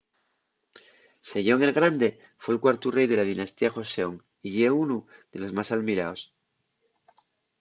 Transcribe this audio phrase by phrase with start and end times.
[1.31, 2.09] sejong el grande
[2.41, 4.13] fue’l cuartu rei de la dinastía joseon
[4.47, 4.97] y ye unu
[5.31, 6.21] de los más almiraos